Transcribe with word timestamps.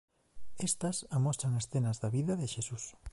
Estas 0.69 0.97
amosan 1.17 1.53
escenas 1.61 1.97
da 2.01 2.09
vida 2.17 2.33
de 2.41 2.47
Xesús. 2.53 2.83